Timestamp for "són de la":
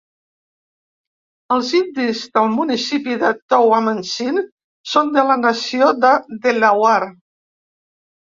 4.95-5.37